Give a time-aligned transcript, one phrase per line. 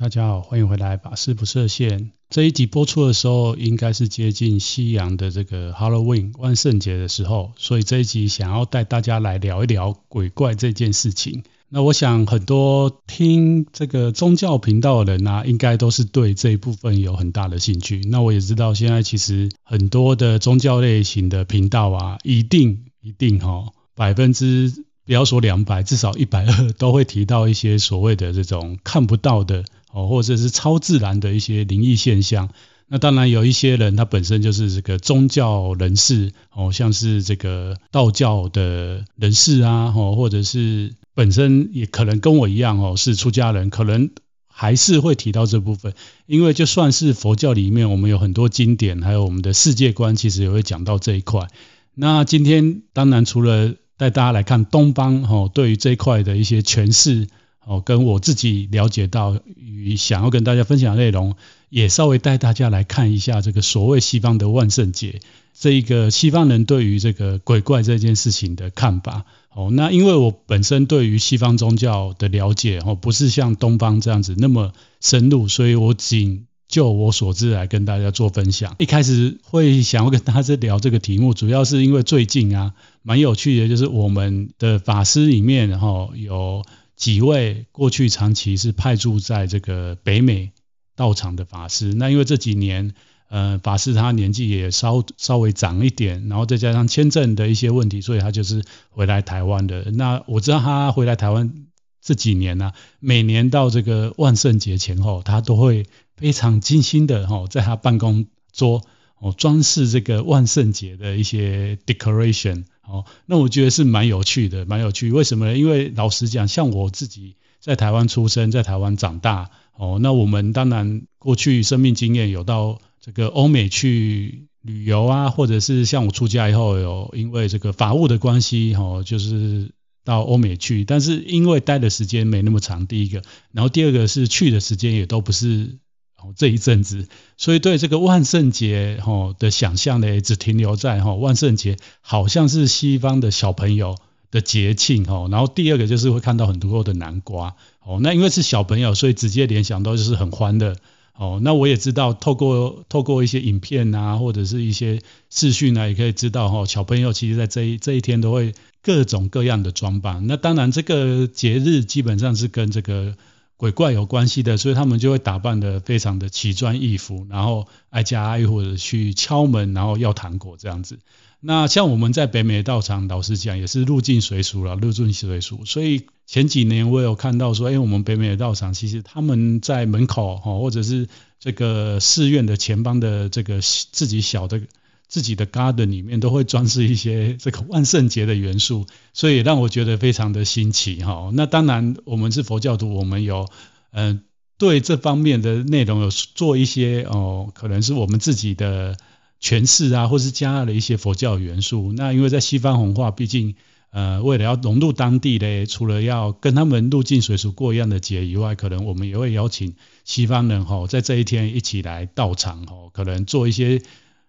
[0.00, 0.96] 大家好，欢迎回来。
[0.96, 11.42] 法师不设限这一集播出的时候，应该是接近夕阳的这个 Halloween 万圣节的时候，所以这一集想要带大家来聊一聊鬼怪这件事情。
[11.68, 18.00] 那我想很多听这个宗教频道的人啊，应该都是对这一部分有很大的兴趣。
[18.02, 24.72] 那我也知道，现在其实很多的宗教类型的频道啊，一定一定哈、哦，百分之
[25.04, 29.64] 不要说两百，至少一百二都会提到一些所谓的这种看不到的。
[29.98, 32.50] 哦，或者是超自然的一些灵异现象。
[32.90, 44.08] 那当然有一些人，他本身就是这个宗教人士，哦，像是这个道教的人士啊，哦，或者是本身也可能跟我一样，哦，是出家人，可能
[44.46, 45.92] 还是会提到这部分。
[46.24, 51.48] 因为就算是佛教里面，我们有很多经典，还有我们的世界观，其实也会讲到这一块。
[51.94, 57.28] 那今天当然除了带大家来看东方，哦，对于这一块的一些诠释。
[57.68, 61.36] 哦，跟我自己了解到与想要跟大家分享的内容，
[61.68, 65.20] 也稍微带大家来看一下这个所谓西方的万圣节，
[65.52, 69.26] 这一个西方人对于这个鬼怪这件事情的看法。
[69.54, 74.72] 哦，那因为我本身对于西方宗教的了解，哦，不是像东方这样子那么
[75.02, 78.76] 深入，所以我仅就我所知来跟大家做分享。
[78.78, 82.72] 一开始会想要跟大家聊这个题目，主要是因为最近啊，
[83.02, 86.64] 蛮有趣的，就是我们的法师里面，哈，有。
[86.98, 90.50] 几位过去长期是派驻在这个北美
[90.96, 92.92] 道场的法师，那因为这几年，
[93.28, 99.92] 呃，法师他年纪也稍稍微长一点，然后再加上签证的一些问题，所以他就是回来台湾的。
[99.92, 101.68] 那我知道他回来台湾
[102.02, 108.82] 这几年呢、每年到这个万圣节前后，他都会非常精心的哈，在他办公桌
[109.20, 112.64] 哦装饰这个万圣节的一些 decoration。
[112.90, 115.12] 哦，那我觉得是蛮有趣的，蛮有趣。
[115.12, 115.58] 为什么呢？
[115.58, 129.70] 因为老实讲，像我自己在台湾出生，在台湾长大，哦，那我们当然过去生命经验有到这个欧美去旅游啊，或者是像我出家以后有因为这个法务的关系，哦，就是
[130.04, 133.22] 到欧美去，但是因为待的时间没那么长，第一个，
[133.52, 135.76] 然后第二个是去的时间也都不是。
[136.20, 137.06] 哦，这一阵子，
[137.36, 143.96] 所以对这个万圣节哈的想象呢，只停留在哈万圣节好像是西方的小朋友
[144.32, 145.28] 的节庆哈。
[145.30, 150.74] 然后第二个就是会看到很多的南瓜哦，那因为是小朋友，所以直接联想到就是很欢乐
[151.14, 151.38] 哦。
[151.40, 155.00] 那我也知道，透过透过一些影片啊，或者是一些
[155.30, 160.26] 视讯啊，也可以知道哈，小朋友其实在这一这一天都会各种各样的装扮。
[160.26, 163.14] 那当然，这个节日基本上是跟这个。
[163.58, 171.00] 鬼怪有关系的，所以他们就会打扮得非常的奇装异服，然后挨家挨户的去敲门，然后要糖果这样子。
[171.40, 175.64] 那像我们在北美道场，老实讲也是入境随俗了，入境随俗。
[175.64, 181.08] 所以前几年我有看到说，哎，我们北美道场其实他们在门口哈，或者是
[181.40, 184.62] 这个寺院的前方的这个自己小的。
[185.08, 191.30] 自己的 garden 里面都会装饰一些这个万圣节的元素，所以让我觉得非常的新奇哈。
[191.32, 193.48] 那当然，我们是佛教徒，我们有
[193.90, 194.22] 嗯
[194.58, 198.98] 对这方面的内容有做一些哦，可能是我们自己的
[199.40, 201.94] 诠释啊，或是加了一些佛教元素。
[201.94, 203.54] 那因为在西方文化，毕竟
[203.90, 213.80] 呃为了要融入当地嘞，除了要跟他们入境随俗过一样的节以外，可能我们也会邀请西方人哈，在这一天一起来到场哈，可能做一些。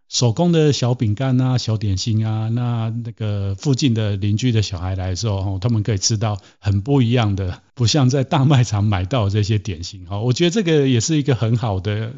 [0.10, 10.08] 手工的小饼干啊，小点心啊，那那个附近的邻居的小孩来的时候，他们可以吃到很不一样的，不像在大卖场买到的这些点心。
[10.08, 12.12] 哈，我觉得这个也是一个很好的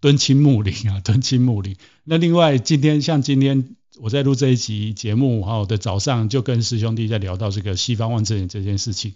[0.00, 1.76] 敦亲睦邻啊， 敦亲睦邻。
[2.04, 9.12] 那另外，今天像今天我在录这一集节目，哈的早上就跟师兄弟在聊到这个西方万圣节这件事情。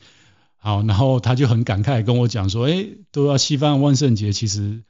[0.59, 4.83] 好，然后他就很感慨跟我讲说，哎，都要西方万圣节，其实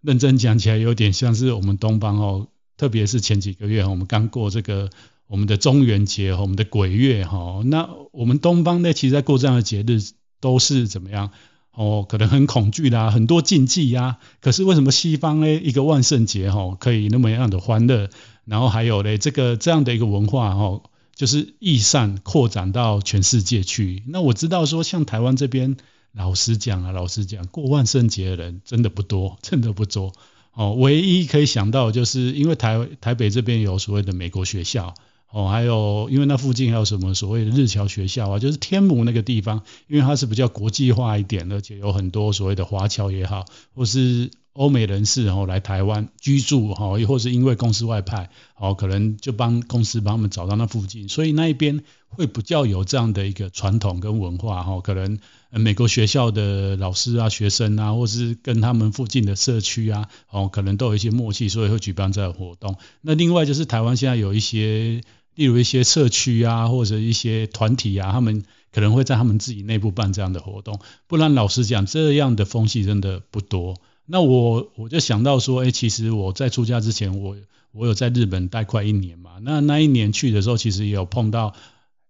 [0.00, 2.48] 认真讲起来，有点像是我们东方哦。
[2.78, 4.88] 特别是前几个月，我们刚过这个
[5.26, 10.00] 我们的中元节和我们的鬼月哈，那我们东方呢，其实在过这样的节日
[10.40, 11.30] 都是怎么样？
[11.72, 14.18] 哦，可能很恐惧啦，很多禁忌呀。
[14.40, 15.48] 可是为什么西方呢？
[15.48, 18.08] 一个万圣节哈，可以那么样的欢乐？
[18.44, 20.82] 然后还有呢，这个这样的一个文化哈，
[21.14, 24.02] 就是易善扩展到全世界去。
[24.08, 25.76] 那我知道说，像台湾这边，
[26.12, 30.12] 老实讲啊，老实讲，过万圣节的人真的不多，真的不多。
[30.58, 34.92] 哦，唯一可以想到就是因为台台北这边有所谓的美国学校，
[35.30, 55.20] 哦，还有因为那附近还有什么所谓的日侨学校啊，就是天母那个地方，因为它是比较国际化一点，而且有很多所谓的华侨也好，或是欧美人士哦来台湾居住哈，亦或是因为公司外派哦，可能就帮公司帮他们找到那附近，所以那一边会比较有这样的一个传统跟文化哈，可能
[55.50, 62.76] 美国学校的老师啊、学生啊，或是跟他们附近的社区啊，哦，可能都有一些默契，所以会举办这样的活动。
[63.00, 65.02] 那另外就是台湾现在有一些，
[65.36, 73.76] 例如一些社区啊，或者一些团体啊，他们可能会在他们自己内部办这样的活动，不然老实讲，这样的风气真的不多。
[74.10, 77.36] 那我我就想到说，哎，其实我在出家之前，我
[77.72, 79.32] 我有在日本待快一年嘛。
[79.42, 81.52] 那那一年去的时候，其实也有碰到，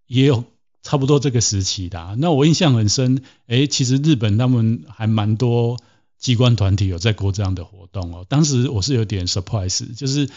[0.07, 0.45] 也有
[0.83, 2.17] 差不多这个时期的。
[2.19, 5.77] 那我印象很深，哎，其实日本他们还蛮多
[6.19, 8.25] 机关团体有在过这样的活动哦。
[8.29, 10.31] 当时我是有点 surprise，就是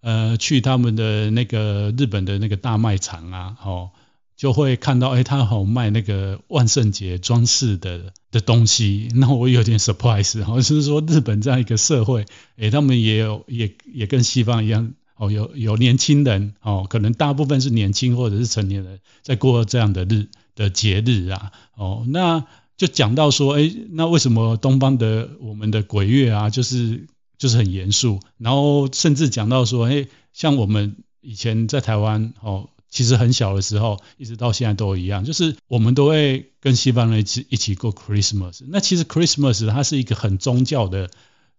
[0.00, 3.90] 呃去他们的那个日本的那个大卖场啊，哦。
[4.38, 12.24] 就会看到，哎，他好卖那个万圣节装饰的的东西，那我有点 surprise，好像是说日本这样一个社会，
[12.56, 22.46] 哎，他们也有，也也跟西方一样，哦，有有年轻人，哦，可能大部分是年轻或者是成年人在过这样的日的节日啊，哦，那
[22.76, 27.08] 就讲到说，哎，那为什么东方的我们的鬼月啊，就是
[27.38, 32.70] 就是很严肃，然后甚至讲到说，哎，像我们以前在台湾，哦。
[32.90, 38.64] 其实很小的时候，一直到现在都一样，就是我们都会跟西方人一起一起过 Christmas。
[38.68, 41.10] 那其实 Christmas 它是一个很宗教的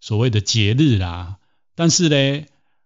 [0.01, 1.37] 所谓的节日啦。
[1.75, 2.45] 但是呢，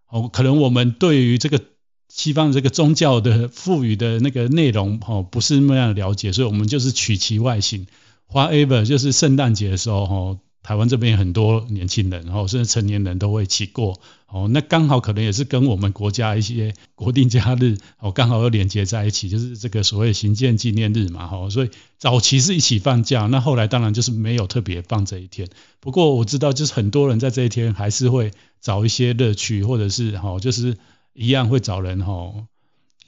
[0.09, 1.61] 哦，可能我们对于这个
[2.09, 7.87] 西方这个宗教的赋予的那个内容，哦，不是那么样的了解，所以我们就是取其外形
[8.31, 10.39] ，whatever，就是圣诞节的时候，哦。
[10.63, 25.49] 台湾这边很多年轻人，然后甚至成年人都会一起过，哦，那刚好可能也是跟我们国家一些国定假日，哦，刚好又连接在一起，就是这个所谓行健纪念日嘛，哈，所以早期是一起放假，那后来当然就是没有特别放这一天。
[25.81, 28.31] 不过我知道，就是很多人在这一天还是会
[28.61, 30.77] 找一些乐趣，或者是哈，就是
[31.13, 32.33] 一样会找人哈，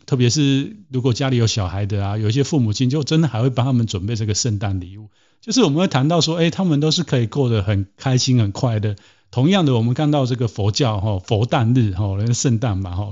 [0.05, 5.07] 特别是如果家里有小孩的啊，有一些父母亲就真的还会帮他们准备这个圣诞礼物。
[5.45, 8.95] 就是我们会谈到说，哎，他们都是可以过得很开心、很快乐。
[9.29, 13.11] 同样的，我们看到这个佛教哈，佛诞日哈，那个圣诞嘛哈，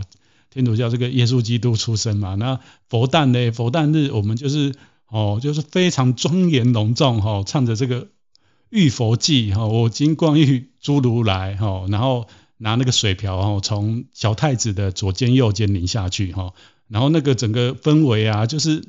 [0.50, 2.60] 天主教这个耶稣基督出生嘛，那
[2.90, 4.74] 佛诞呢，佛诞日我们就是
[5.10, 8.08] 哦，就是非常庄严隆重哈，唱着这个
[8.72, 12.28] 浴佛记哈，我今逛浴诸如来哈，然后
[12.58, 16.54] 拿那个水瓢哈，从小太子的左肩右肩淋下去哈，
[16.88, 18.84] 然后那个整个氛围啊，就是。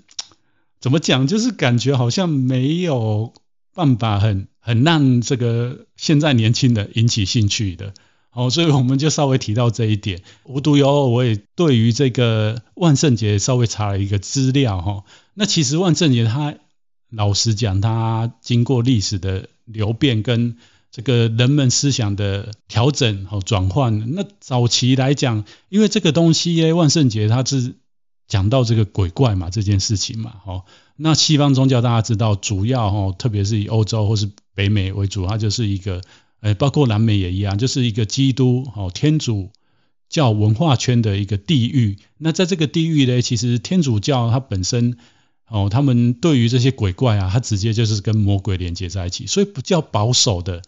[0.85, 1.27] 怎么讲？
[1.27, 3.33] 就是感觉好像没有
[3.73, 7.95] 办法很很让这个现在年轻人引起兴趣的，
[8.35, 10.21] 哦，所以我们就稍微提到这一点。
[10.45, 15.05] 无独有偶，我也对于这个万圣节稍微查了一个资料哈。
[15.33, 16.55] 那其实万圣节它
[17.09, 20.59] 老实讲，它经过历史的流变跟
[20.91, 24.13] 这个人们思想的调整和转换。
[24.13, 27.77] 那早期来讲，因为这个东西耶，万圣节它是。
[28.27, 30.65] 讲到这个鬼怪嘛，这件事情嘛，哦，
[30.97, 36.01] 那西方宗教大家知道，主要哦，特别是以欧洲或是北美为主，它就是一个，
[36.41, 39.51] 呃，包括南美也一样，就是一个基督哦天主
[40.09, 41.99] 教文化圈的一个地域。
[42.19, 44.97] 那在这个地域呢，其实天主教它本身
[45.49, 50.63] 哦，他们对于这些鬼怪啊，它直接就是跟魔鬼连接在一起，所以比较保守的。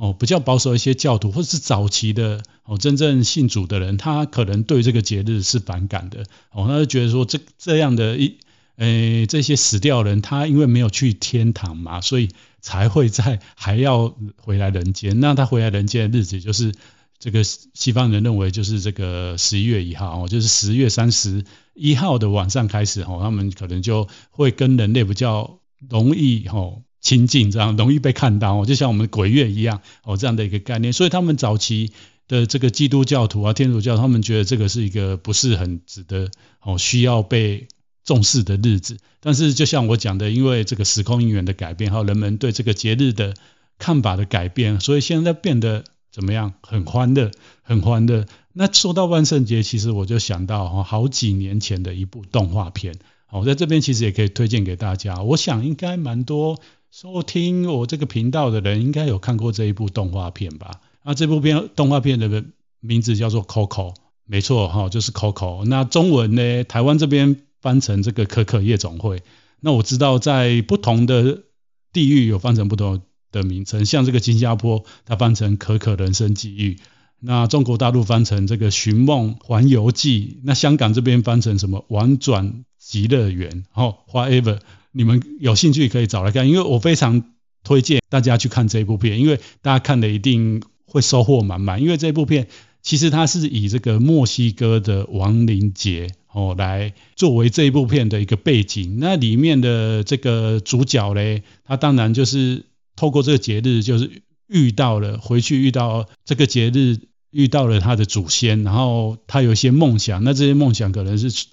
[0.00, 6.24] 哦，比较保守一些教徒，或者是早期的哦，真正信主的人，他可能对这个节日是反感的。
[6.52, 8.38] 哦，他就觉得说这这样的一，
[8.76, 12.30] 诶，这些死掉人，他因为没有去天堂嘛，所以
[12.62, 15.20] 才会在还要回来人间。
[15.20, 16.72] 那他回来人间的日子，就是
[17.18, 21.44] 这个西方人认为就是这个十一月一号，哦，就是十月三十
[21.74, 25.58] 一号的晚上开始，哦，他们可能就会跟人类比较
[25.90, 26.80] 容易，哦。
[27.00, 30.92] 亲近这样容易被看到哦，就像我们鬼月一样哦，这样的一个概念。
[30.92, 31.92] 所以他们早期
[32.28, 36.30] 的这个基督教徒啊、天主教，他们觉得这个是一个不是很值得
[36.62, 37.68] 哦需要被
[38.04, 38.98] 重视的日子。
[39.20, 43.34] 但是就像我讲的，因为这个时空因缘的改变，还有人们对这个节日的
[43.78, 46.52] 看法的改变，所以现在变得怎么样？
[46.62, 47.30] 很欢乐，
[47.62, 48.26] 很欢乐。
[48.52, 52.94] 那说到万圣节，其实我就想到哈，好几年前的一部动画片。
[53.30, 55.22] 我在这边其实也可以推荐给大家。
[55.22, 56.60] 我想应该蛮多。
[56.90, 60.80] 收听我这个频道的人应该有看过这一部动画片吧？
[61.04, 62.44] 那这部片动画片的
[62.80, 63.94] 名字叫做 Coco，
[64.26, 65.64] 没错哈，就是 Coco。
[65.64, 69.22] 那中文呢，台湾这边翻成这个可可夜总会。
[69.60, 71.44] 那我知道在不同的
[71.92, 76.80] 地域有翻成不同的名称，像这个新加坡它翻成可可人生际遇，
[77.20, 84.58] 那中国大陆翻成这个寻梦环游记，那香港这边翻成什么玩转极乐园，哦，whatever。
[84.92, 87.22] 你们有兴趣可以找来看，因为我非常
[87.62, 92.48] 推荐大家去看这一部片，因为大家看了一定会收获满满，因为这部片
[92.82, 98.96] 其实它是以这个墨西哥的亡灵节哦来作为这一部片的一个背景。
[98.98, 102.64] 那里面的这个主角嘞，他当然就是
[102.96, 106.98] 透过这个节日，就是遇到了回去遇到这个节日
[107.30, 111.46] 遇到了他的祖先，然后他有一些梦想，那这些梦想可能是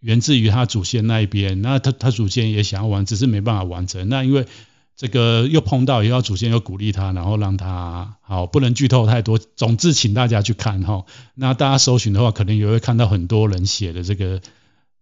[0.00, 4.08] 源自于他祖先那一边，那他他祖先也想要完，只是没办法完成。
[4.08, 4.46] 那因为
[4.96, 9.38] 这个又碰到，以后祖先又鼓励他，然后让他好，不能剧透太多。
[9.38, 11.04] 总之，请大家去看哈。
[11.34, 14.40] 那大家搜寻的话，可能也会看到很多人写的这个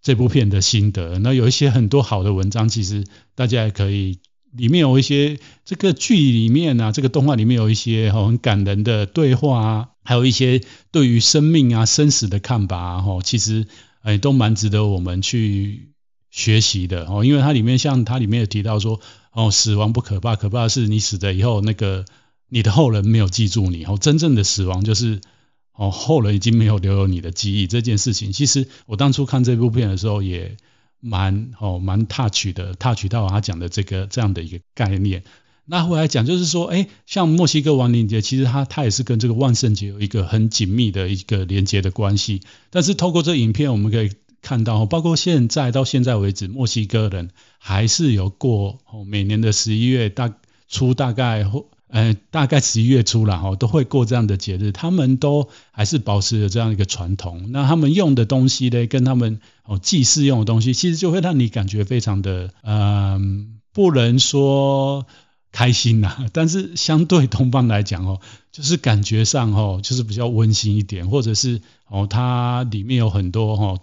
[0.01, 1.19] 这部片的心得。
[1.19, 4.21] 那有一些很多好的文章，其实大家也可以，
[4.53, 10.63] 里面有一些这个剧里面啊，这个动画里面有一些很感人的对话啊，还有一些
[10.93, 13.67] 对于生命啊、生死的看法啊，其实
[14.01, 15.93] 哎都蛮值得我们去
[16.31, 17.25] 学习的哦。
[17.25, 19.01] 因为它里面像它里面有提到说。
[19.33, 22.05] 哦，死亡不可怕，可怕的是你死了以后，那个
[22.49, 23.85] 你的后人没有记住你。
[23.85, 25.21] 哦，真正的死亡就是
[25.73, 27.69] 哦，后人已经没有留有你的记忆。
[27.69, 30.57] 这件事情，其实我当初看这部片的时候也
[30.99, 35.23] 蛮哦蛮 touch 的，touch 到他讲的这个这样的一个概念。
[35.65, 42.41] 那后来讲就是说，哎，像墨西哥亡灵节，其实它它也是跟这个万圣节有一个很紧密的一个连接的关系。
[42.71, 44.11] 但是透过这影片，我们可以。
[44.43, 50.33] 看到，包括现在到现在为止，墨西哥人还是有过每年的十一月大
[50.67, 51.45] 初，大概
[51.89, 54.73] 呃大概十一月初了哈，都会过这样的节日。
[54.73, 57.51] 他们都还是保持着这样一个传统。
[57.53, 65.07] 那他们用的东西呢，跟他们哦祭祀用的东西，其实就会让你感觉非常的嗯，不能说
[65.53, 68.21] 开心呐， 但是相对东方来讲哦，
[68.53, 73.77] 就是感觉上哦，就是比较温馨一点，或者是哦，它里面有很多哈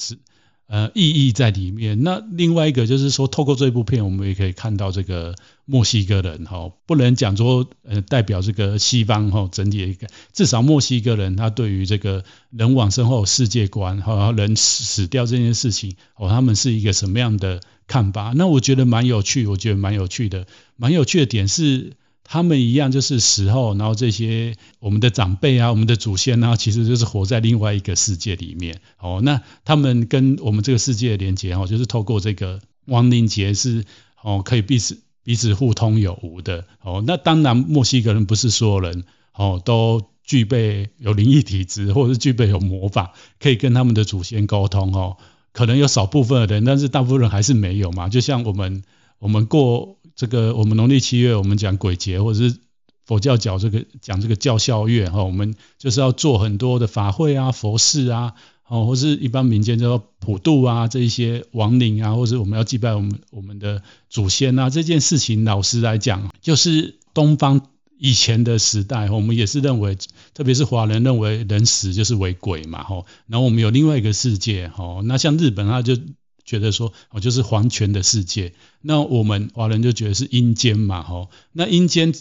[0.67, 2.03] 呃，意义在里面。
[2.03, 5.33] 那另外一个就是说，透过这部片，我们也可以看到这个
[5.63, 18.33] 墨西哥人哈，不能讲说呃代表这个西方哈整体的一个，至少墨西哥人他对于这个人往身后世界观哈，人死掉这件事情哦，他们是一个什么样的看法？
[18.35, 21.93] 那我觉得蛮有趣，我觉得蛮有趣的，蛮有趣的点是。
[22.29, 28.81] 他们一样就是死后，然后这些我们的长辈啊，我们的祖先啊，其实就是活在另外一个世界里面。
[28.99, 33.85] 哦，那他们跟我们这个世界的连接，哦，就是透过这个亡灵节是
[34.21, 36.65] 哦，可以彼此彼此互通有无的。
[36.81, 44.93] 哦，那当然墨西哥人不是所有人哦都具备有灵异体质，或者是具备有魔法，可以跟他们的祖先沟通。
[44.93, 45.15] 哦，
[45.53, 48.09] 可能有少部分的人，但是大部分人还是没有嘛。
[48.09, 48.83] 就像我们
[49.19, 49.96] 我们过。
[50.17, 52.57] 这个我们农历七月，我们讲鬼节，或者是
[53.05, 58.33] 佛教讲这个讲这个教孝月哈，我们就是要做很多的法会啊、佛事啊，
[58.67, 67.61] 哦，或是一般民间叫普渡啊，这一些亡灵啊，或者我们要祭拜我们我们的祖先啊，这件事情，老实来讲，就是东方
[67.99, 69.95] 以前的时代，我们也是认为，
[70.33, 75.95] 特别是华人认为人死就是为鬼嘛，哈，然后我们有另外一个世界，哈，那像日本，他就。
[76.47, 82.13] 觉得说哦，就是黄泉的世界，那我们华人就觉得是阴间嘛，吼，那阴间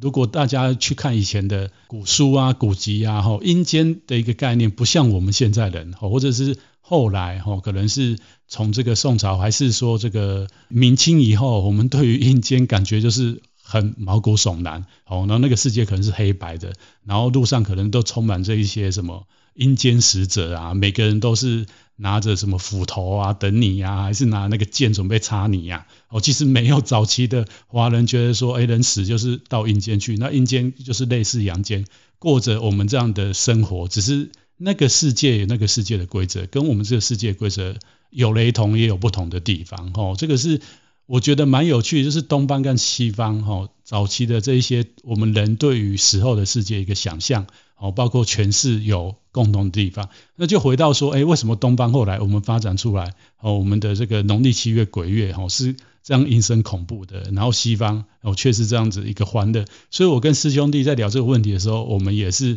[0.00, 16.72] 如果大家去看以前的古书啊、古籍啊，吼，阴间的一个概念不像我们现在人，或者是后来，吼，可能是从这个宋朝还是说这个明清以后，我们对于阴间感觉就是很毛骨悚然，哦，然后那个世界可能是黑白的，
[17.04, 21.66] 然后路上可能都充满着一些什么阴间使者啊，每个人都是。
[22.00, 26.16] 拿着什么斧头啊等你呀、啊，还是拿那个剑准备插你呀、啊？
[26.16, 31.84] 哦，其实没有早期的华人觉得说，哎，人死就是到阴间去，那阴间就是类似阳间，
[32.18, 37.76] 过着我们这样的生活，只是那个世界有那个世界的规则，跟我们这个世界规则
[38.10, 39.92] 有雷同，也有不同的地方。
[39.94, 40.60] 哦，这个是
[41.08, 47.48] 我觉得蛮有趣，就是东方跟西方，哦，早期的这一些我们人对于死后的世界一个想象。
[47.80, 62.56] 哦，包括诠释有共同的地方，那就回到说，哎，为什么东方后来我们发展出来，哦，我们的这个农历七月鬼月，哦，是这样阴森恐怖的，然后西方哦却是这样子一个欢乐，所以我跟师兄弟在聊这个问题的时候，我们也是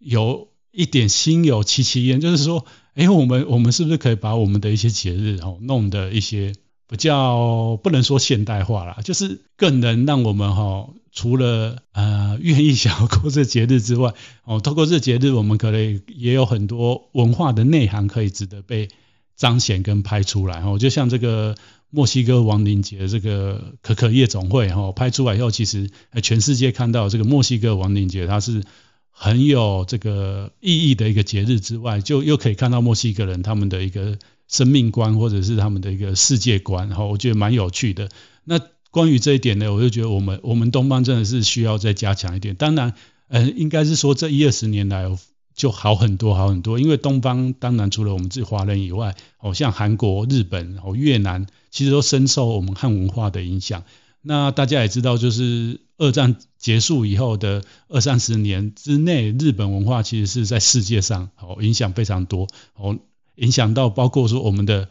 [0.00, 6.54] 有一点心有戚戚焉，就是说，哎，我们我们是不是可以把我们的一些节日哦弄的一些。
[6.88, 14.14] 比较不能说现代化啦，就是更能让我们哈，除了呃愿意想要过这节日之外，
[14.44, 18.88] 哦，透过这节日，我们可能也有很多文化的内涵可以值得被
[19.34, 20.78] 彰显跟拍出来哦。
[20.78, 21.56] 就像这个
[21.90, 25.90] 墨西哥亡灵节这个可可夜总会哈，拍出来以后，其实
[26.22, 28.62] 全世界看到这个墨西哥亡灵节，它是
[29.10, 34.16] 很有这个意义的一个节日之外，就又可以看到墨西哥人他们的一个。
[34.48, 38.08] 生命观或者是他们的一个世界观，哈，我觉得蛮有趣的。
[38.44, 38.60] 那
[38.90, 42.54] 关于这一点呢，我就觉得我们我们东方真的是需要再加强一点。
[42.54, 42.94] 当然，
[43.28, 45.04] 呃，应该是说这一二十年来
[45.54, 53.82] 就好很多好很多，因为东方当然除了我们自己华人以外，哦，像韩国、日本、哦越南，其实都深受我们汉文化的影响。
[54.22, 62.98] 那大家也知道，就是二战结束以后的二三十年之内，日本文化其实是在世界上哦影响非常多哦，
[63.36, 64.88] 影响到包括说我们的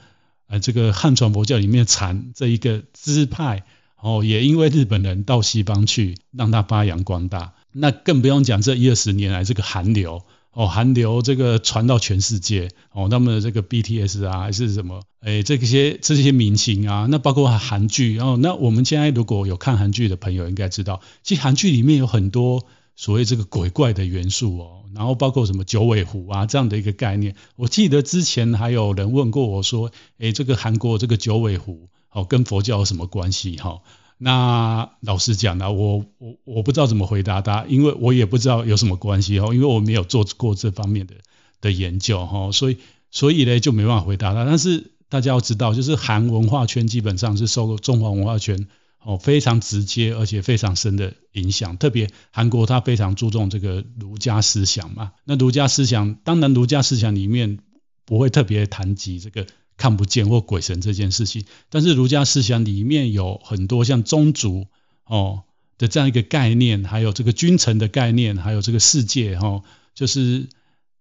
[0.47, 3.63] 呃这个汉传佛教里面禅这一个支派
[4.01, 7.53] 哦，也因为日本人到西方去，让它发扬光大。
[7.71, 27.35] 那更不用讲这一二十年来这个韩流哦，韩流这个传到全世界哦，他们的这个 BTS 啊还是什么诶，这些这些明星啊，那包括韩剧哦，那我们现在如果有看韩剧的朋友应该知道，其实韩剧里面有很多所谓这个鬼怪的元素哦，然后包括什么九尾狐啊这样的一个概念。
[27.55, 33.81] 我记得之前还有人问过我说，诶，这个韩国这个九尾狐哦跟佛教有什么关系哈？
[34.17, 41.15] 那老实讲呢，我我我不知道怎么回答他，因为我也不知道有什么关系哈，因为我没有做过这方面的
[41.59, 42.77] 的研究哈，所以
[43.11, 44.45] 所以呢就没办法回答他。
[44.45, 48.67] 但是大家要知道，就是韩文化圈基本上是受中华文化圈
[49.05, 55.13] 哦非常直接而且非常深的影响，特别韩国它非常注重这个儒家思想嘛。
[55.23, 57.59] 那儒家思想，当然儒家思想里面
[58.03, 59.47] 不会特别谈及这个。
[59.77, 64.67] 看不见或鬼神这件事情，但是儒家思想里面有很多像宗族
[65.03, 65.43] 哦
[65.77, 70.47] 的这样一个概念，还有这个君臣的概念，还有这个世界哈，就是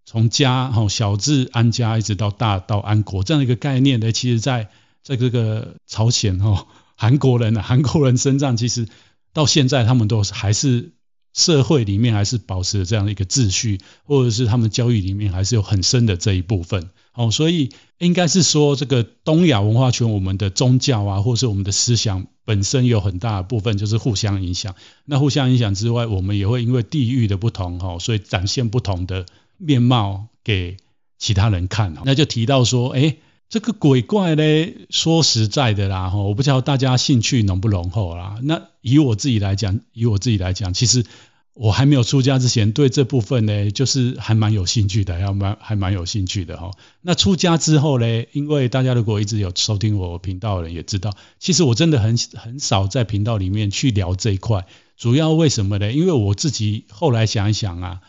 [0.04, 4.68] 从家哈小至安家，一直到大到安国这样一个概念呢，其实在
[5.04, 8.88] 在这个朝鲜哈韩国人啊 韩国人身上，其实
[9.32, 10.92] 到现在他们都还是
[11.32, 16.90] 社会里面还是保持这样的一个秩序，或者是他们教育里面还是有很深的这一部分。
[17.12, 24.74] 哦，所以应该是说，这个东亚文化圈，我们的宗教啊，或是我们的思想本身有很大的部分就是互相影响。
[25.04, 29.26] 那互相影响之外，我们也会因为地域的不同，哈，所以展现不同的
[29.58, 30.76] 面貌给
[31.18, 31.96] 其他人看。
[32.04, 33.16] 那就提到说，哎，
[33.54, 34.42] 这个鬼怪呢，
[34.90, 38.36] 说实在的啦，哈，我不知道大家兴趣浓不浓厚啦。
[38.42, 41.06] 那以我自己来讲，以我自己来讲，其实。
[41.52, 46.72] 我还没有出家之前，对这部分呢，就是还蛮有兴趣的，还蛮还蛮有兴趣的哈。
[47.00, 54.66] 那出家之后呢，因为大家如果一直有收听我频道的人也知道，其实我真的很很少在频道里面去聊这一块。
[54.96, 55.92] 主要为什么呢？
[55.92, 58.00] 因为我自己后来想一想啊，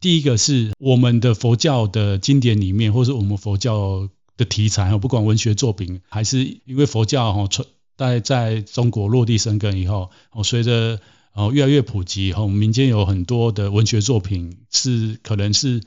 [0.00, 7.48] 第一个是我们的佛教的经典里面，或是我们佛教的题材，不管文学作品，还是因为佛教哈，
[7.96, 11.00] 在在中国落地生根以后，哦，随着
[11.32, 15.82] 哦，越来越普及，哦，民间有很多的文学作品是可能是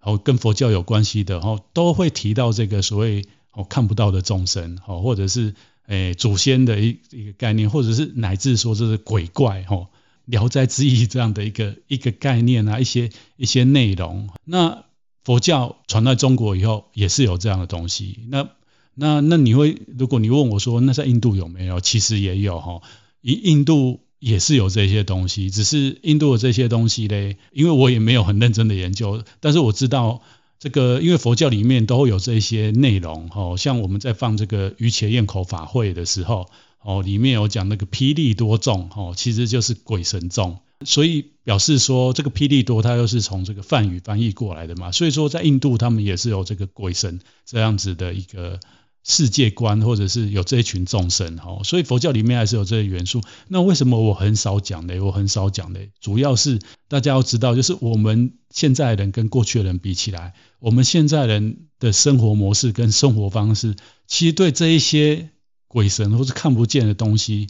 [0.00, 5.54] 哦跟佛教有关系的，哦，都会提到这个所谓哦看不到的众生，哦，或者是
[5.86, 9.88] 诶祖先的一一个概念，或者是乃至说这是鬼怪，哦，
[10.24, 14.30] 聊斋志异这样的一个一个概念啊，一些一些内容。
[14.44, 14.84] 那
[15.24, 18.20] 佛教传到中国以后，也是有这样的东西。
[18.28, 18.48] 那
[18.94, 21.80] 那那你会，如果你问我说，那在印度有没有？
[21.80, 22.82] 其实也有，哈，
[23.22, 24.00] 印印度。
[24.20, 30.20] 也是有这些东西，只是印度的这些东西嘞，因为我也没有很认真的研究，但是我知道
[30.58, 36.50] 这个，因为佛教里面都会有这些内容，哦，像我们在放这个瑜伽焰口法会的时候，
[36.82, 48.60] 哦，里面有讲那个霹雳多众，哦，其实就是鬼神众，所以表示说这个霹雳多它又是从这个梵语翻译过来的嘛，所以说在印度他们也是有这个鬼神这样子的一个。
[49.02, 53.22] 世界观，或者是有这一群众生，哈，所以佛教里面还是有这些元素。
[53.48, 55.00] 那为什么我很少讲呢？
[55.00, 63.74] 我很少讲呢，主要是大家要知道，就是我们现在人跟过去的人比起来，我们现在人的生活模式跟生活方式，
[64.06, 65.30] 其实对这一些
[65.66, 67.48] 鬼神或是看不见的东西，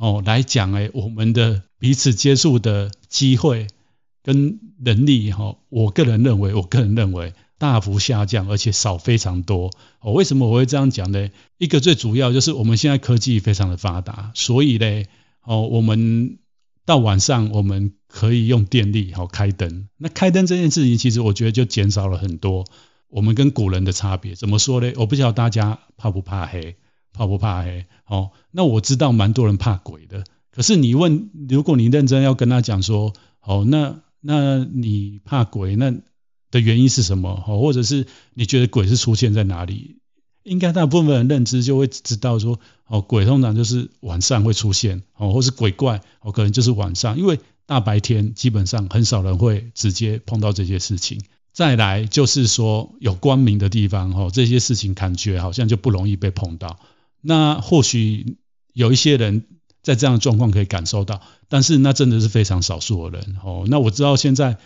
[0.00, 3.66] 哦来讲，哎，我们的彼此接触的机会
[4.24, 7.34] 跟能力，哈，我个人认为，我个人认为。
[7.60, 9.70] 大幅下降，而且少非常多。
[10.00, 11.28] 哦，为什么我会这样讲呢？
[11.58, 15.04] 一个最主要就是我们现在科技非常的发达，所以呢，
[15.44, 16.38] 哦，我们
[16.86, 19.88] 到晚上我们可以用电力好开灯。
[19.98, 22.64] 那开灯这件事情，其实我觉得就减少了很多
[23.10, 24.34] 我们跟古人的差别。
[24.34, 24.90] 怎么说呢？
[24.96, 26.76] 我不知道大家怕不怕黑，
[27.12, 27.86] 怕不怕黑？
[28.06, 30.24] 哦，那我知道蛮多人怕鬼的。
[30.50, 35.94] 可是你问，如果你认真要跟他讲说，哦，那那你怕鬼那？
[36.52, 37.36] 的原因是什么？
[37.36, 39.98] 或者是你觉得鬼是出现在哪里？
[40.42, 51.22] 应该大部分人认知就会知道说，哦，鬼通常就是晚上会出现，哦，或是鬼怪，哦，可能就是晚上，因为大白天基本上很少人会直接碰到这些事情。
[51.52, 56.80] 再来就是说，有光明的地方，哦，这些事情感觉好像就不容易被碰到。
[57.20, 58.36] 那或许
[58.72, 59.44] 有一些人
[59.82, 63.64] 在这样的状况可以感受到，但是那真的是非常少数的人哦。
[63.66, 64.58] 那我知道现在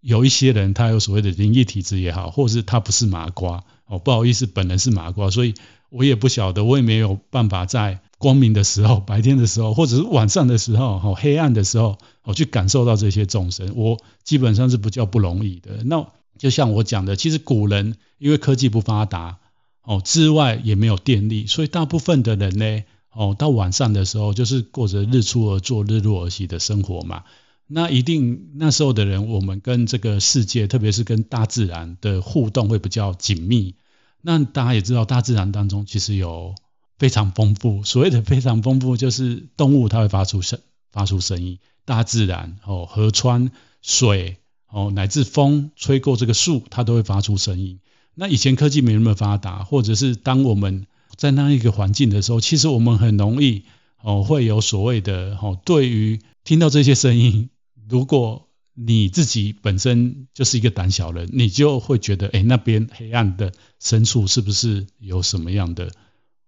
[0.00, 5.54] 有一些人他有所谓的灵异体质也好，或是他不是麻瓜哦，不好意思，本人是麻瓜，所以
[5.90, 15.82] 我也不晓得，我也没有办法在光明的时候、 白天的时候，或者是晚上的时候、哦黑暗的时候，哦去感受到这些众生，我基本上是比较不容易的。
[15.84, 16.06] 那
[16.38, 19.38] 就像我讲的，其实古人因为科技不发达。
[19.84, 27.24] 哦，之外也没有电力，所以大部分的人呢，哦，到晚上的时候就是过着日出而作、日落而息的生活嘛。
[27.66, 33.74] 那一定那时候的人，我们跟这个世界，特别是跟大自然的互动会比较紧密。
[34.20, 36.54] 那大家也知道，大自然当中其实有
[36.98, 40.60] 非常丰富，所谓的非常丰富，就是动物它会发出声、
[40.92, 43.50] 发出声音，大自然哦，河川、
[43.82, 47.80] 水哦，乃至风吹过这个树，它都会发出声音。
[48.14, 53.64] 那以前科技没那么发达，或者是当我们在那一个环境的时候，其实我们很容易
[54.02, 57.50] 哦会有所谓的哦，对于听到这些声音，
[57.88, 65.92] 如果你自己本身就是一个胆小人，你就会觉得，哎，那边黑暗的深处是不是有什么样的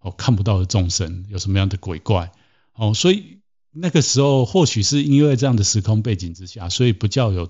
[0.00, 2.32] 哦看不到的众生，有什么样的鬼怪
[2.74, 2.94] 哦？
[2.94, 3.38] 所以
[3.70, 7.48] 那个时候或许是因为这样的时空背景之下，所以不叫有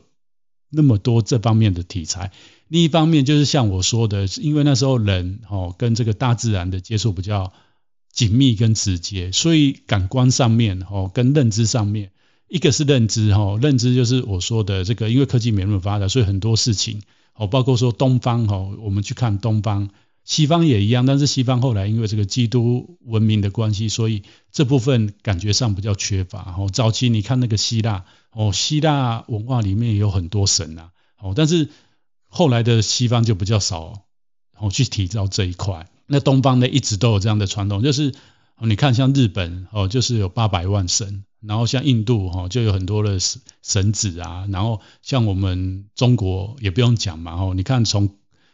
[0.76, 2.30] 那么多这方面的题材。
[2.68, 7.52] 另一方面就是像我说的，因为那时候人哦跟这个大自然的接触比较
[8.12, 12.10] 紧密跟直接，所以感官上面哦跟认知上面，
[12.48, 17.02] 一个是认知哦，认知就是我说的这个，因为科技没那么发达，所以很多事情
[17.34, 19.90] 哦，包括说东方哦，我们去看东方，
[20.24, 26.68] 西方也一样，但是西方后来因为这个基督文明的关系，所以这部分感觉上比较缺乏哦。
[26.72, 28.04] 早期你看那个希腊
[28.36, 31.68] 哦，希腊文化里面也有很多神呐哦，但是。
[32.28, 34.02] 后来的西方就比较少，
[34.52, 35.88] 然后去提到这一块。
[36.06, 38.12] 那东方呢，一直都有这样的传统，就是
[38.60, 48.10] 你看像日本哦，就是有八百万神，然后像印度哈，就有很多的神神子啊，然后像我们中国也不用讲嘛哦，你看从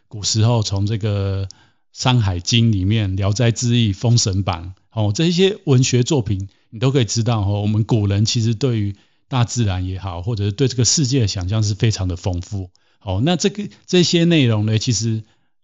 [0.06, 1.46] 古时候从这个
[1.92, 8.94] 《山海经》里面《聊斋志异》《封神榜》哦，这些文学作品，你都可以知道哦，我们古人其实对于
[9.32, 12.68] 大自然也好，或者是对这个世界的想象是非常的丰富。
[12.98, 15.22] 好，那这个这些内容呢，其实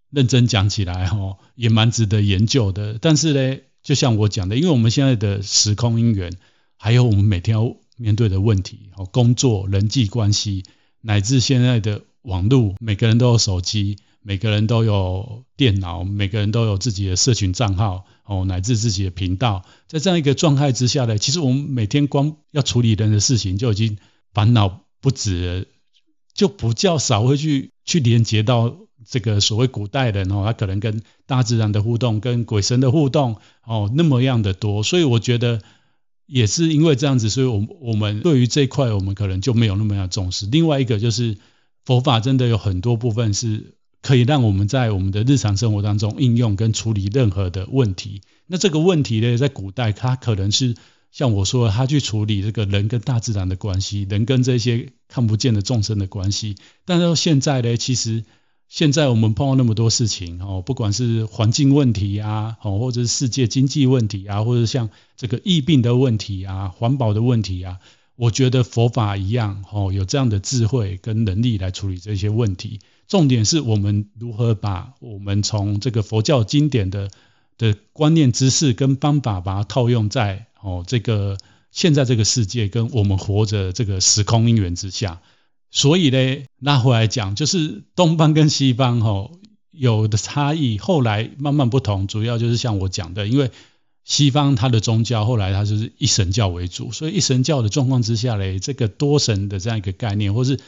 [0.08, 2.98] 认真讲起来，哈，也蛮值得研究的。
[2.98, 6.32] 但是呢，就像我讲的，因为我们现在的时空因缘，
[6.78, 10.62] 还有我们每天要面对的问题，哦，工作、人际关系，
[11.02, 23.98] 乃至现在的网络，每个人都有手机，每个人都有电脑，每个人都有自己的社群账号，哦，乃至自己的频道，在这样一个状态之下呢，其实我们每天光要处理人的事情，就已经
[24.32, 25.68] 烦恼不止。
[26.34, 35.60] 就比较少会去去连接到这个所谓古代人哦，他可能跟大自然的互动、跟鬼神的互动哦那么样的多，所以我觉得
[36.26, 40.46] 也是因为这样子，所以我我们对于这一块我们可能就没有那么样重视。
[40.46, 41.38] 另外一个就是
[41.84, 48.22] 佛法真的有很多部分是可以让我们在我们的日常生活当中应用跟处理任何的问题。
[48.46, 50.74] 那这个问题呢，在古代它可能是。
[51.10, 56.56] 像我说，他去处理这个人跟大自然的关系，人跟这些看不见的众生的关系。
[56.84, 58.26] 但是现在呢，其实
[58.68, 67.78] 现在我们碰到那么多事情哦，不管是环境问题啊，哦，或者是世界经济问题啊，或者像这个疫病的问题啊，环保的问题啊，
[68.14, 72.80] 我觉得佛法一样哦，有这样的智慧跟能力来处理这些问题。
[73.08, 77.10] 重点是我们如何把我们从这个佛教经典的
[77.56, 80.44] 的观念、知识跟方法，把它套用在。
[80.60, 81.38] 哦，这个
[81.70, 85.20] 现在这个世界跟我们活着这个时空因缘之下，
[85.70, 89.30] 所以呢，拉回来讲，就是东方跟西方哦
[89.70, 93.52] 有的差异，后来慢慢不同，主要就是像我讲的，因为
[94.02, 100.58] 西方它的宗教后来它就是一神教为主，所以一神教的状况之下呢，这个多神的这样一个概念，或是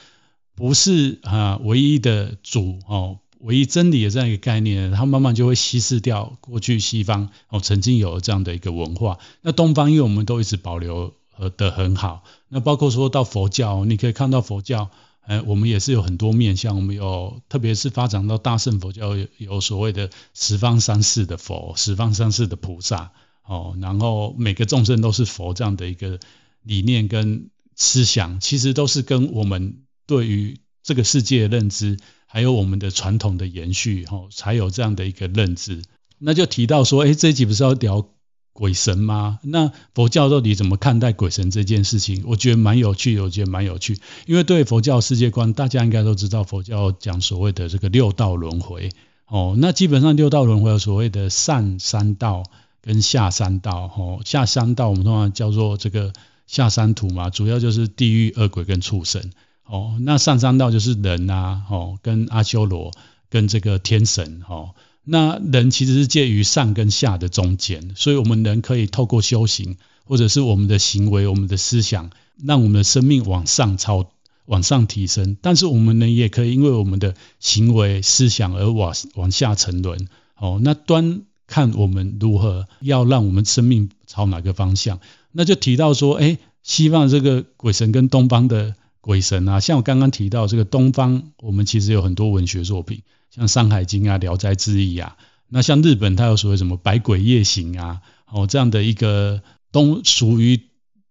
[0.61, 3.19] 不是啊唯一的主哦。
[3.41, 9.19] 唯一真理的这样一个概念，它慢慢就会稀释掉过去西方哦曾经有这样的一个文化。
[9.41, 14.91] 那东方因为我们都一直保留呃得很好，那包括说到佛教，你可以看到佛教，
[15.27, 23.13] 呃我们也是有很多面向，我们有特别是发展到大乘佛教有所谓的十方三世的佛，十方三世的菩萨
[23.47, 26.21] 哦，然后每个众生都是佛这样的一个
[26.63, 29.79] 理念跟思想，其实都是跟我们
[30.11, 31.97] 对于这个世界的认知。
[32.33, 35.83] 还有我们的传统的延续，吼，才有这样的一个认知。
[36.21, 38.07] 那就提到说，哎，这一集不是要聊
[38.53, 39.41] 鬼神吗？
[39.43, 42.23] 那佛教到底怎么看待鬼神这件事情？
[42.29, 43.99] 我觉得蛮有趣，我觉得蛮有趣。
[44.27, 48.91] 因为对佛教世界观，大家应该都知道，佛教讲所谓的这个六道轮回。
[49.27, 52.45] 哦，那基本上六道轮回有所谓的上三道
[52.81, 53.91] 跟下三道。
[53.97, 56.13] 哦，下三道我们通常叫做这个
[56.47, 59.33] 下三途嘛，主要就是地狱、恶鬼跟畜生。
[59.71, 62.93] 哦，那上三道就是人啊，哦，跟阿修罗
[63.29, 64.43] 跟这个天神。
[64.49, 72.11] 哦，那人其实是介于上跟下的中间，所以我们人可以透过修行，或者是我们的行为、我们的思想，
[72.43, 74.11] 让我们的生命往上超、
[74.47, 75.37] 往上提升。
[75.41, 80.09] 但是我们人也可以因为我们的行为、思想而往往下沉沦。
[80.37, 84.99] 哦，那端看我们如何要让我们生命朝哪个方向。
[85.31, 95.17] 那就提到说，哎，西方这个鬼神跟东方的鬼神啊，像我刚刚提到这个东方，我们其实有很多文学作品，像《山海经》啊，《聊斋志异》啊。
[95.49, 100.61] 那像日本，它有所谓什么《百鬼夜行》啊，哦这样的一个东属于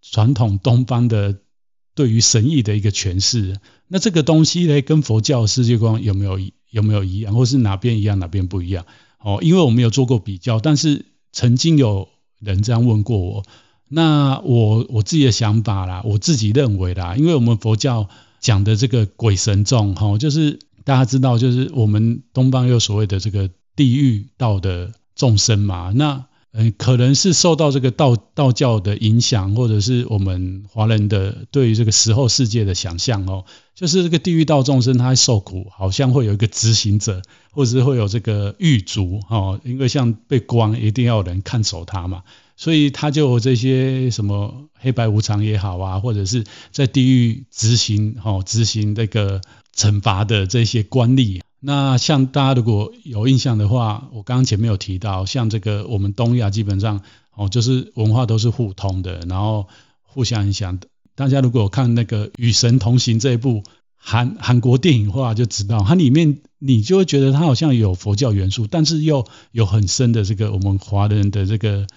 [0.01, 1.39] 传统东方的
[1.95, 3.57] 对于神异的一个诠释。
[3.87, 8.85] 那这个东西呢，跟佛教世界观有没有有没有一样，或是哪边一样，哪边不一样？
[9.17, 12.07] 哦，因为我没有做过比较，但是曾经有
[12.39, 13.43] 人这样问过我。
[13.89, 18.07] 那我我自己的想法啦，我自己认为啦，因为我们佛教
[18.39, 26.25] 讲的这个鬼神众，哈，就是大家知道，就是我们东方有所谓的这个地狱道的众生嘛，那。
[26.51, 37.21] 嗯，可能是受到这个道道教的影响，或者是我们华人的对于这个死后世界的想象哦，就是这个地狱道众生他受苦，好像会有一个执行者，
[37.51, 42.23] 或者是会有这个狱卒哦，因为像被关，一定要有人看守他嘛，
[42.59, 49.39] 所以他就有这些什么黑白无常也好啊，或者是在地狱执行哦，执行这个
[49.73, 51.39] 惩罚的这些官吏。
[51.61, 57.01] 那像大家如果有印象的话，我刚刚前面有提到，像这个我们东亚基本上
[57.33, 59.69] 哦，就是文化都是互通的，然后
[60.03, 60.79] 互相影响。
[61.15, 63.63] 大家如果看那个《与神同行》这一部
[63.95, 71.87] 韩韩国电影的话，就知道它里面你就会觉得它好像有佛教元素，但是又有很深的这个我们华人的这个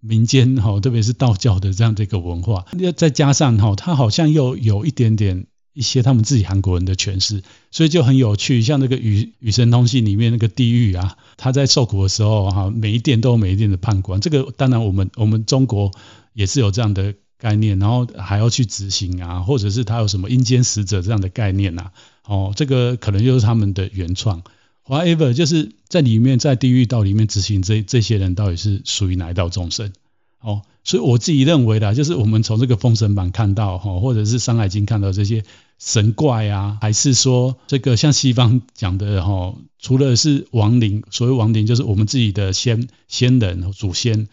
[0.00, 5.46] 民间哈，特别是道教的这样的一个文化，再加上哈，它好像又有一点点。
[5.72, 8.60] 一些他们自己韩国人的诠释，所以就很有趣。
[8.60, 14.20] 像那个《与与神同行》里面那个地狱啊，他在受苦的时候哈，每一殿都有每一殿的判官。
[14.20, 15.92] 这个当然我们我们中国
[16.34, 21.92] 也是有这样的概念，然后还要去执行啊，或者是他有什么阴间使者这样的概念呐。
[22.26, 24.42] 哦，这个可能就是他们的原创。
[24.86, 29.92] Whatever，就是在里面在地狱道里面执行这这些人到底是属于哪一道众生？
[30.40, 35.44] 哦，所以我自己认为的，就是我们从这个《封神榜》看到哈，或者是《山海经》看到这些
[35.78, 44.28] 神怪啊，还是说这个像西方讲的哈，除了是亡灵，所谓亡灵就是我们自己的先先人、祖先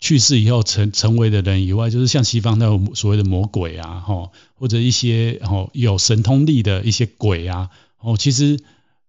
[0.00, 7.68] 去世以后成成为的人以外，就是像西方那种所谓的魔鬼啊，哈，或者一些哈有神通力的一些鬼啊，
[8.00, 8.58] 哦，其实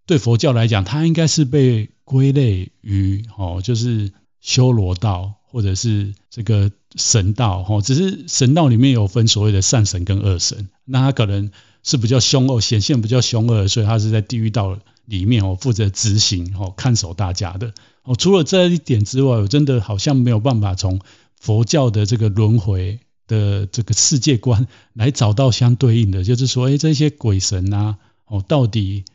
[0.05, 5.35] 对佛教来讲，它应该是被归类于哦，就是修罗道。
[5.55, 11.49] 或者是这个神道哦，只是神道里面有分所谓的善神跟恶神，那他可能
[11.81, 18.17] 是比较凶恶，显现比较凶恶，所以他是在地狱道里面哦，负责执行哦，看守大家的哦。
[18.17, 20.99] 除了这一点之外，我真的好像没有办法从
[21.39, 29.05] 佛教的这个轮回的这个世界观来找到相对应的，就是说，哎，这些鬼神啊，哦，到底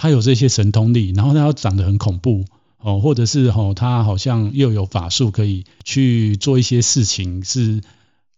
[0.00, 2.46] 他有这些神通力，然后他要长得很恐怖。
[2.82, 7.82] 哦，或者是哦，他好像又有法术可以去做一些事情，是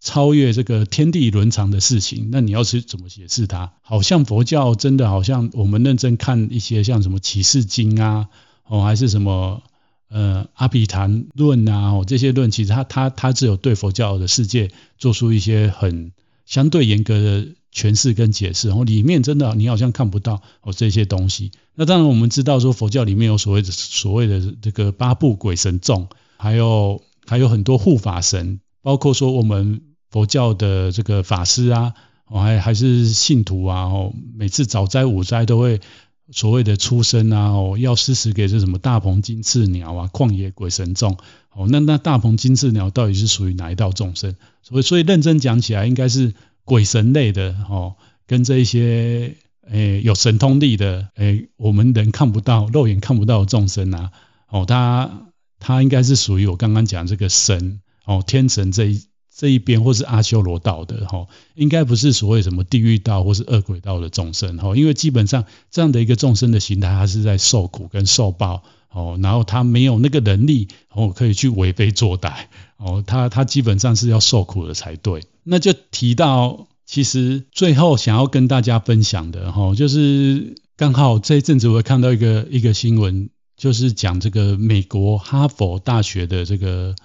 [0.01, 2.27] 超越这个天地伦常的事情。
[2.29, 3.71] 那你要是怎么解释它？
[3.81, 8.27] 好像佛教真的好像我们认真看一些像什么启示经啊，
[8.67, 9.63] 哦，还是什么
[10.09, 16.11] 呃阿毗昙论啊，哦这些论，其实他他他只有对佛教的世界做出一些很
[16.45, 17.47] 相对严格的。
[17.75, 21.51] 诠释跟解释，然后里面真的你好像看不到哦这些东西。
[21.73, 31.95] 那当然我们知道说佛教里面有所谓的所谓的这个八部鬼神众，还有还有很多护法神，包括说我们佛教的这个法师啊，
[32.29, 35.81] 还还是信徒啊，哦每次早斋午斋都会
[36.31, 41.17] 所谓的出生啊，哦要施食给这什么大鹏金翅鸟啊，旷野鬼神众。
[41.51, 44.35] 哦那那大鹏金翅鸟到底是属于哪一道众生？
[44.61, 46.33] 所以所以认真讲起来应该是。
[46.65, 49.35] 鬼神类的哦，跟这一些
[49.69, 54.11] 诶有神通力的诶，我们人看不到、肉眼看不到的众生啊，
[54.47, 55.27] 哦，他
[55.59, 59.03] 他应该是属于我刚刚讲这个神哦，天神这一
[59.35, 72.45] 这一边，或是阿修罗道的哈，应该不是所谓什么地狱道或是恶鬼道的众生哈，因为基本上这样的一个众生的形态，他是在受苦跟受报哦，然后他没有那个能力哦，可以去为非作歹
[72.77, 75.23] 哦，他他基本上是要受苦的才对。
[75.43, 86.95] 那就提到，其实最后想要跟大家分享的哈，就是刚好这一阵子我看到一个一个新闻，就是讲这个美国哈佛大学的这个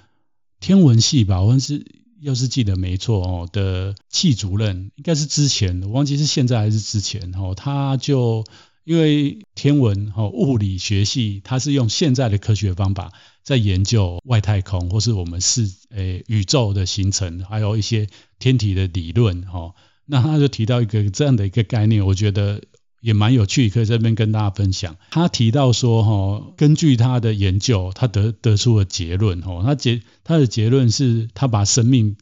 [0.61, 1.87] 天文系吧，好像是
[2.21, 8.45] 要是记得没错哦的系主任，应该是之前，我忘记是现在还是之前哦，他就
[8.85, 19.75] 因为天文哦物理学系，他是用现在的科学方法在研究外太空或是我们是诶宇宙的形成，还有一些天体的理论哦，
[20.07, 22.63] 那他就提到一个这样的一个概念，我觉得。
[23.01, 24.97] 也蛮有趣，可以这边跟大家分享。
[25.11, 32.17] 他提到说，哈，根据他的研究，他得得出了结论，哈，他结他的结论是，他把生命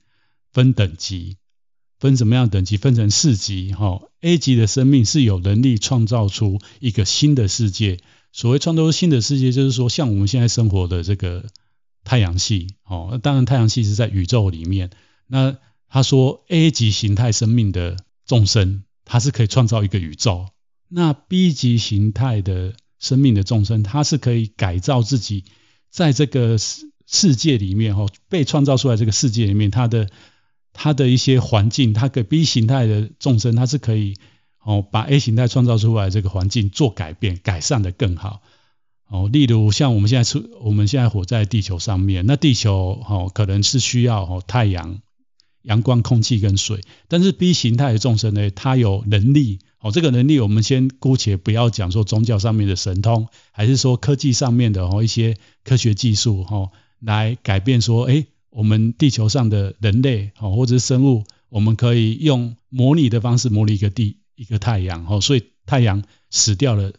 [0.53, 1.37] 分等级，
[1.99, 2.77] 分什么样等级？
[2.77, 4.03] 分成四级，哈。
[4.21, 7.99] A 级的生命是有能力创造出一个新的世界。
[8.33, 11.47] 所谓创造出新的世界，就是说，像我们现在生活的这个
[12.05, 14.91] 太阳系，哦，当然太阳系是在宇宙里面。
[15.27, 15.57] 那
[15.89, 20.49] 他说，A 级形态生命的众生，它是可以创造一个宇宙。
[20.89, 25.45] 那 B 级形态的生命的众生，它是可以改造自己，
[25.91, 30.09] 在这个世世界里面哈，被创造出来这个世界里面，它的
[30.73, 34.17] 它的一些环境，它给 B 形态的众生，它是可以
[34.63, 38.43] 哦把 A 形态创造出来这个环境做改变，改善得更好
[39.09, 39.29] 哦。
[39.33, 45.01] 例如像我们现在出，我们现在活在地球上面，那地球哦可能是需要哦太阳、
[45.67, 49.59] 阳光、空气跟水，但是 B 形态的众生呢，它有能力。
[49.79, 66.93] 哦，这个能力我们先姑且不要讲说宗教上面的神通，还是说科技上面的哦一些科学技术哈，来改变说，哎，我们地球上的人类哦或者是生物，我们可以用模拟的方式模拟一个地一个太阳哦，所以太阳死掉了，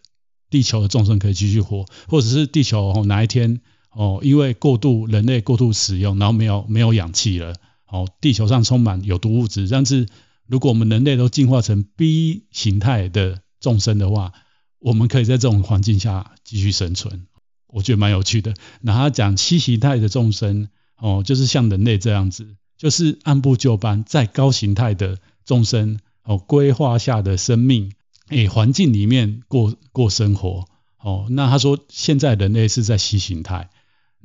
[0.50, 3.60] 地球的众生可以继续活，或者是地球哦哪一天
[3.92, 7.56] 哦因为过度人类过度使用，然后没有没有氧气了，
[7.88, 10.08] 哦地球上充满有毒物质，但是。
[10.50, 14.32] 如果我们人类都进化成 B 形态的众生的话，
[14.80, 17.28] 我们可以在这种环境下继续生存，
[17.68, 18.54] 我觉得蛮有趣的。
[18.80, 27.92] 那他讲 C 形态的众生，哦，就是像人类这样子，就是按部就班在高形态的众生哦规划下的生命，
[28.30, 30.64] 诶环境里面过过生活，
[30.98, 33.70] 哦，那他说现在人类是在 C 形态。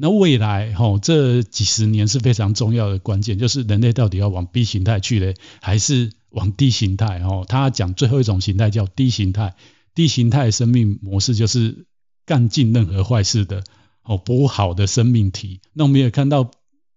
[0.02, 7.20] 那未来哈，这几十年是非常重要的关键，就是人类到底要往 B 形态去呢，还是往 D 形态？
[7.20, 9.54] 哈，他讲最后一种形态叫 D 形态
[9.94, 11.86] ，D 形态生命模式就是
[12.26, 13.62] 干尽任何坏事的
[14.02, 15.60] 哦，不好的生命体。
[15.72, 16.50] 那我们也看到，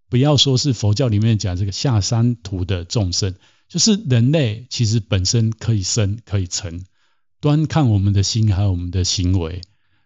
[0.09, 3.35] 不要说是佛教里面讲这个下三途的众生，
[3.69, 6.83] 就是人类其实本身可以生可以成，
[7.39, 9.61] 端看我们的心还有我们的行为。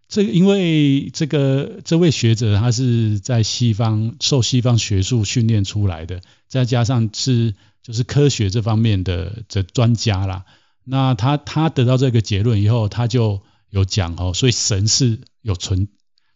[0.09, 10.45] 这个因为这个这位学者他是在西方受西方学术训练出来的，再加上是就是科学这方面的这专家啦。
[10.83, 15.87] 那他他得到这个结论以后，他就有讲哦，所以神是有存，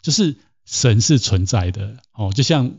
[0.03, 2.75] 就是神是存在的哦，就像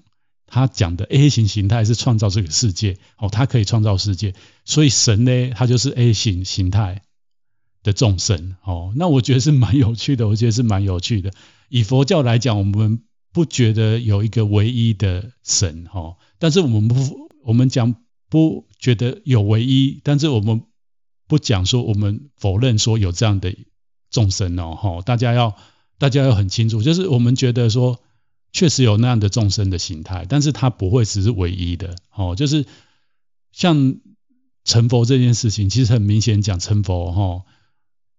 [0.46, 7.02] 他讲的 A 型形态是创造这个世界哦，他可以创造世界，所以神呢，他就是 A 型形态。
[7.84, 11.32] 的众生，哦，那我觉得是蛮有趣的，我觉得是蛮有趣的。
[11.68, 17.94] 以佛教来讲，我们不觉得有一个唯一的神，哈，但是我们不，我们讲
[18.30, 20.62] 不觉得有唯一，但是我们
[21.28, 23.54] 不讲说我们否认说有这样的
[24.10, 25.54] 众生哦，哈，大家要
[25.98, 28.00] 大家要很清楚，就是我们觉得说
[28.50, 32.64] 确实有那样的众生的形态，但是它不会只是唯一的，哦，就是
[33.52, 33.96] 像
[34.64, 37.44] 成佛这件事情，其实很明显讲成佛，哈。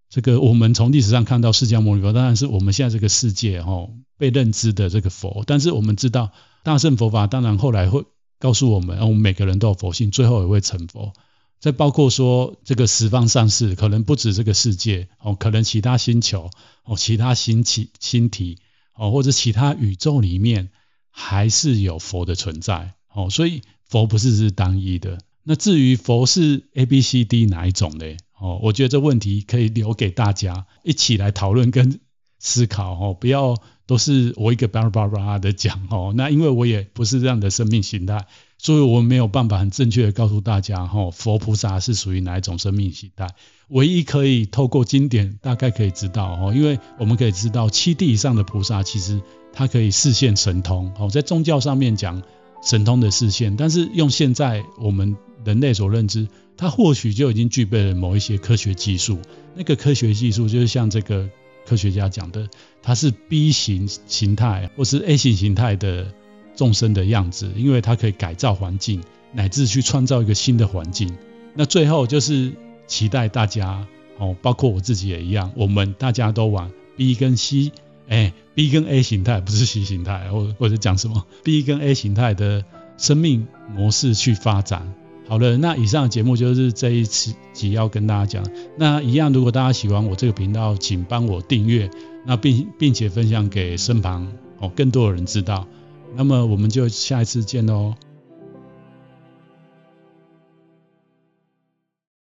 [0.10, 5.44] 这个我们从历史上看到释迦牟尼佛，当然是我们现在这个世界哈被认知的这个佛。
[5.46, 6.32] 但是我们知道
[6.64, 8.06] 大乘佛法，当然后来会
[8.40, 11.14] 告诉我们，我们每个人都有佛性，最后也会成佛。
[11.60, 16.50] 再包括说这个十方上世，可能不止这个世界哦，可能其他星球
[16.84, 18.60] 哦，其他星体星体
[18.94, 20.70] 哦，或者其他宇宙里面
[21.10, 23.30] 还是有佛的存在哦。
[23.30, 25.18] 所以佛不是是单一的。
[25.44, 28.06] 那至于佛是 A、B、C、D 哪一种呢？
[28.38, 32.00] 哦，我觉得这问题可以留给大家一起来讨论跟
[32.40, 33.56] 思考哦，不要
[33.88, 36.14] 都是我一个巴拉巴拉的讲哦。
[36.16, 43.30] 那因为我也不是这样的生命形态，所以我没有办法很正确的告诉大家哦，佛菩萨是属于哪一种生命形态。
[43.70, 49.22] 唯一可以透过经典大概可以知道哦，因为我们可以知道七地以上的菩萨其实
[49.54, 52.22] 他可以视现神通哦，在宗教上面讲
[52.62, 56.28] 神通的视现，但是用现在我们人类所认知。
[56.58, 59.20] 他或许就已经具备了某一些科学技术，
[59.56, 61.30] 那个科学技术就是像这个
[61.66, 62.48] 科学家讲的，
[62.82, 66.14] 它是 B 型形态或是 A 型形态的
[66.56, 69.02] 众生的样子，因为它可以改造环境，
[69.34, 71.16] 乃至去创造一个新的环境。
[71.54, 72.54] 那最后就是
[72.88, 73.88] 期待大家
[74.18, 77.72] 哦，包括我自己也一样，我们大家都往 B 跟 C，
[78.08, 82.64] 哎，B 跟 A 形态不是 C 形态，或或者讲什么 B 跟 A 形态的
[82.98, 84.94] 生命模式去发展。
[85.28, 88.46] 好了，那以上的节目就是这一次集要跟大家讲。
[88.78, 91.90] 那一样，如果大家喜欢我这个频道，请帮我订阅，
[92.26, 95.68] 那并并且分享给身旁哦更多的人知道。
[96.16, 97.96] 那么我们就下一次见喽。